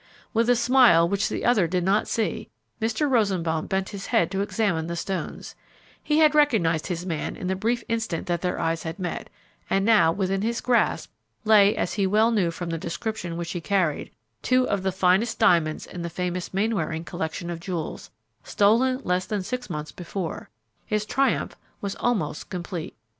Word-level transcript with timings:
With 0.33 0.49
a 0.49 0.55
smile 0.55 1.07
which 1.07 1.29
the 1.29 1.45
other 1.45 1.67
did 1.67 1.83
not 1.83 2.07
see, 2.07 2.49
Mr. 2.81 3.07
Rosenbaum 3.07 3.67
bent 3.67 3.89
his 3.89 4.07
head 4.07 4.31
to 4.31 4.41
examine 4.41 4.87
the 4.87 4.95
stones; 4.95 5.53
he 6.01 6.17
had 6.17 6.33
recognized 6.33 6.87
his 6.87 7.05
man 7.05 7.35
in 7.35 7.45
the 7.45 7.55
brief 7.55 7.83
instant 7.87 8.25
that 8.25 8.41
their 8.41 8.57
eyes 8.57 8.81
had 8.81 8.97
met, 8.97 9.29
and 9.69 9.85
now, 9.85 10.11
within 10.11 10.41
his 10.41 10.59
grasp, 10.59 11.11
lay, 11.43 11.75
as 11.77 11.93
he 11.93 12.07
well 12.07 12.31
knew 12.31 12.49
from 12.49 12.71
the 12.71 12.79
description 12.79 13.37
which 13.37 13.51
he 13.51 13.61
carried, 13.61 14.09
two 14.41 14.67
of 14.67 14.81
the 14.81 14.91
finest 14.91 15.37
diamonds 15.37 15.85
in 15.85 16.01
the 16.01 16.09
famous 16.09 16.51
Mainwaring 16.51 17.03
collection 17.03 17.51
of 17.51 17.59
jewels, 17.59 18.09
stolen 18.43 19.01
less 19.03 19.27
than 19.27 19.43
six 19.43 19.69
months 19.69 19.91
before; 19.91 20.49
his 20.83 21.05
triumph 21.05 21.55
was 21.79 21.93
almost 21.99 22.49
complete. 22.49 22.95